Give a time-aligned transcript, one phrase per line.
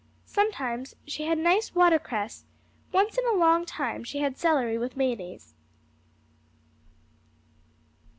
[0.25, 2.45] Sometimes she had nice watercress;
[2.91, 5.53] once in a long time she had celery with mayonnaise.